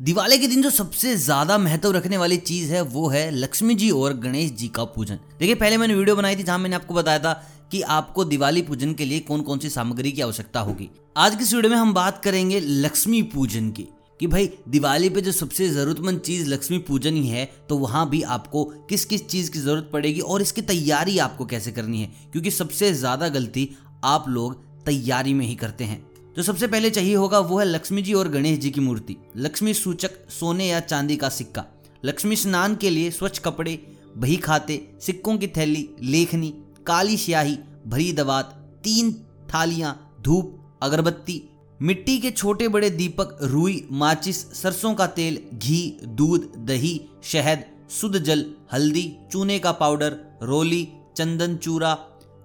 [0.00, 3.88] दिवाली के दिन जो सबसे ज़्यादा महत्व रखने वाली चीज़ है, वो है लक्ष्मी जी
[3.90, 7.18] और गणेश जी का पूजन। देखिए, पहले मैंने वीडियो बनाई थी जहाँ मैंने आपको बताया
[7.18, 7.32] था
[7.70, 11.42] कि आपको दिवाली पूजन के लिए कौन कौन सी सामग्री की आवश्यकता होगी। आज की
[11.44, 13.86] इस वीडियो में हम बात करेंगे लक्ष्मी पूजन की,
[14.20, 18.22] कि भाई दिवाली पे जो सबसे जरूरतमंद चीज़ लक्ष्मी पूजन ही है तो वहाँ भी
[18.24, 22.12] आपको किस किस चीज़ की ज़रूरत पड़ेगी और इसकी तैयारी आपको कैसे करनी है?
[22.32, 23.68] क्योंकि सबसे ज़्यादा गलती
[24.04, 26.05] आप लोग तैयारी में ही करते हैं।
[26.36, 29.74] जो सबसे पहले चाहिए होगा वो है लक्ष्मी जी और गणेश जी की मूर्ति। लक्ष्मी
[29.74, 31.64] सूचक सोने या चांदी का सिक्का।
[32.04, 33.86] लक्ष्मी स्नान के लिए स्वच्छ कपड़े,
[34.16, 36.54] बही खाते, सिक्कों की थैली, लेखनी,
[36.86, 38.44] काली स्याही, भरी दवात,
[38.84, 39.12] तीन
[39.54, 41.42] थालियाँ, धूप, अगरबत्ती,
[41.82, 48.18] मिट्टी के छोटे बड़े दीपक, रुई, माचिस, सरसों का तेल, घी, दूध, दही, शहद, शुद्ध
[48.18, 51.94] जल, हल्दी, चूने का पाउडर, रोली, चंदन चूरा,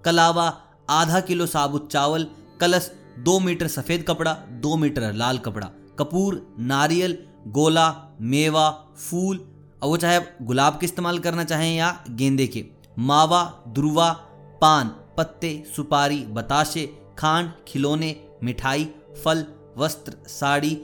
[0.06, 2.28] कलावा, आधा किलो साबुत चावल,
[2.60, 8.70] कलश दो मीटर सफ़ेद कपड़ा, दो मीटर लाल कपड़ा। कपूर, नारियल, गोला, मेवा,
[9.10, 9.38] फूल।
[9.84, 12.66] और वो चाहे गुलाब के इस्तेमाल करना चाहें या गेंदे के।
[13.00, 14.12] मावा, दुर्वा,
[14.62, 18.90] पान, पत्ते, सुपारी, बताशे, खांड, खिलौने, मिठाई,
[19.26, 19.46] फल,
[19.78, 20.82] वस्त्र, साड़ी,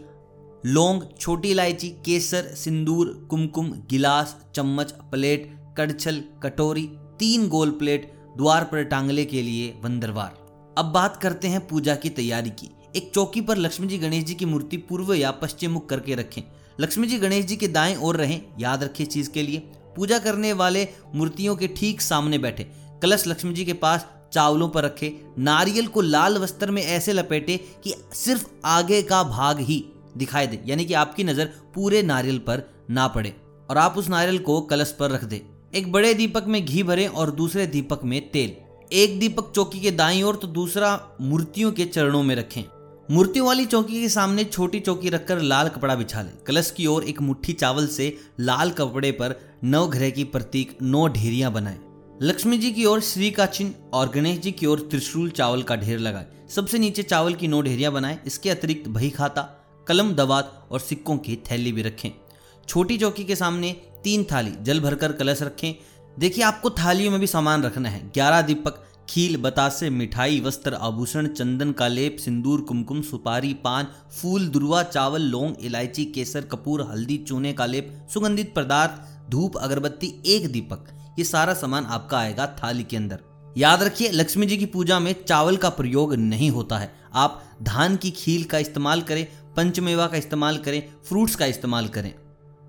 [0.65, 8.63] लौंग, छोटी इलायची, केसर, सिंदूर, कुमकुम, गिलास, चम्मच, प्लेट, कड़छल, कटोरी, तीन गोल प्लेट, द्वार
[8.63, 10.46] पर टांगले के लिए वंदरवार
[10.77, 14.33] अब बात करते हैं पूजा की तैयारी की। एक चौकी पर लक्ष्मी जी गणेश जी
[14.33, 16.41] की मूर्ति पूर्व या पश्चिम मुख करके रखें।
[16.79, 19.57] लक्ष्मी जी गणेश जी के दाएँ ओर रहें, याद रखिए चीज़ के लिए।
[19.95, 22.63] पूजा करने वाले मूर्तियों के ठीक सामने बैठे।
[23.01, 27.57] कलश लक्ष्मी जी के पास चावलों पर रखे। नारियल को लाल वस्त्र में ऐसे लपेटे
[27.83, 29.83] कि सिर्फ़ आगे का भाग ही
[30.17, 33.35] दिखाई दे, यानी कि आपकी नज़र पूरे नारियल पर ना पड़े।
[33.69, 35.41] और आप उस नारियल को कलश पर रख दे।
[35.75, 38.55] एक बड़े दीपक में घी भरें और दूसरे दीपक में तेल।
[38.91, 40.89] एक दीपक चौकी के दाई ओर तो दूसरा
[41.21, 42.63] मूर्तियों के चरणों में रखें।
[43.09, 47.03] मूर्तियों वाली चौकी के सामने छोटी चौकी रखकर लाल कपड़ा बिछा लें। कलश की ओर
[47.03, 51.79] एक मुट्ठी चावल से लाल कपड़े पर नव ग्रह की प्रतीक नौ ढेरियाँ बनाएँ।
[52.21, 55.75] लक्ष्मी जी की ओर श्री का चिन्ह और गणेश जी की ओर त्रिशूल चावल का
[55.75, 56.25] ढेर लगाए।
[56.55, 59.41] सबसे नीचे चावल की नौ ढेरियाँ बनाएँ। इसके अतिरिक्त बही खाता,
[59.87, 62.09] कलम दवात और सिक्कों की थैली भी रखें।
[62.67, 65.73] छोटी चौकी के सामने तीन थाली जल भरकर कलश रखें।
[66.19, 71.27] देखिए, आपको थालियों में भी सामान रखना है। ग्यारह दीपक, खील, बतासे, मिठाई, वस्त्र, आभूषण,
[71.27, 73.87] चंदन का लेप सिंदूर, कुमकुम, सुपारी, पान,
[74.21, 78.91] फूल, दुर्वा, चावल, लौंग, इलायची, केसर, कपूर, हल्दी, चूने का लेप सुगंधित पदार्थ,
[79.31, 80.87] धूप, अगरबत्ती, एक दीपक।
[81.19, 83.19] ये सारा सामान आपका आएगा थाली के अंदर।
[83.57, 87.95] याद रखिए, लक्ष्मी जी की पूजा में चावल का प्रयोग नहीं होता है। आप धान
[87.95, 92.15] की खील का इस्तेमाल करें, पंचमेवा का इस्तेमाल करें, फ्रूट्स का इस्तेमाल करें।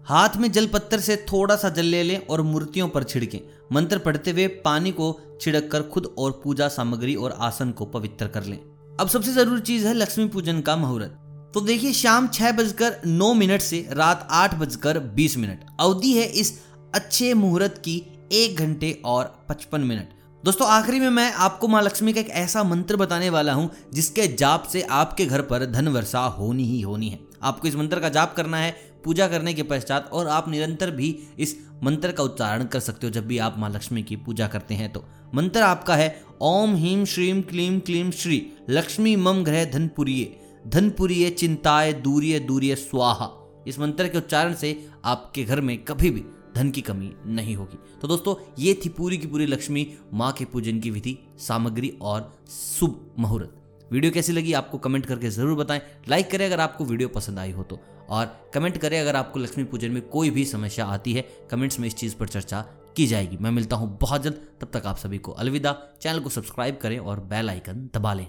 [0.09, 3.39] हाथ में जल पत्थर से थोड़ा सा जल ले लें और मूर्तियों पर छिड़कें।
[3.73, 8.27] मंत्र पढ़ते हुए पानी को छिड़क कर खुद और पूजा सामग्री और आसन को पवित्र
[8.27, 8.59] कर लें।
[9.01, 13.33] अब सबसे ज़रूरी चीज़ है लक्ष्मी पूजन का मुहूर्त। तो देखिए, शाम छह बजकर नौ
[13.35, 16.59] मिनट से रात आठ बजकर बीस मिनट। अवधि है इस
[16.95, 18.03] अच्छे मुहूर्त की
[18.33, 22.63] एक घंटे और पचपन मिनट। दोस्तों, आखिरी में मैं आपको माँ लक्ष्मी का एक ऐसा
[22.63, 27.09] मंत्र बताने वाला हूँ, जिसके जाप से आपके घर पर धन वर्षा होनी ही होनी
[27.09, 30.91] है। आपको इस मंत्र का जाप करना है पूजा करने के पश्चात और आप निरंतर
[30.91, 34.47] भी इस मंत्र का उच्चारण कर सकते हो जब भी आप माँ लक्ष्मी की पूजा
[34.47, 35.05] करते हैं तो।
[35.35, 41.93] मंत्र आपका है, ओम हीम श्रीम क्लीम क्लीम श्री, लक्ष्मी मम ग्रह धनपुरिये धनपुरिये चिंताए
[41.93, 43.31] दूरिय दूरिय स्वाहा।
[43.67, 47.79] इस मंत्र के उच्चारण से आपके घर में कभी भी धन की कमी नहीं होगी।
[48.03, 52.33] तो दोस्तों, ये थी पूरी की पूरी लक्ष्मी माँ के पूजन की विधि, सामग्री और
[52.49, 53.55] शुभ मुहूर्त।
[53.93, 57.53] वीडियो कैसी लगी आपको कमेंट करके ज़रूर बताएँ। लाइक करें अगर आपको वीडियो पसंद आई
[57.53, 57.79] हो तो।
[58.09, 61.87] और कमेंट करें अगर आपको लक्ष्मी पूजन में कोई भी समस्या आती है, कमेंट्स में
[61.89, 62.61] इस चीज़ पर चर्चा
[62.97, 66.31] की जाएगी। मैं मिलता हूँ बहुत जल्द, तब तक आप सभी को अलविदा। चैनल को
[66.31, 68.27] सब्सक्राइब करें और बेल आइकन दबा लें।